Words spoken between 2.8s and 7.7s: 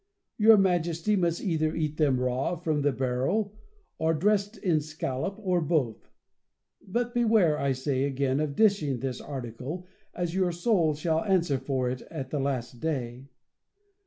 the barrel, or dressed in scallop, or both; but beware,